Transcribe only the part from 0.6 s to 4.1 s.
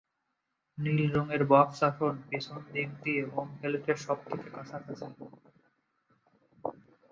নীল রঙের "বক্স আসন" পিছন দিক দিয়ে হোম প্লেটের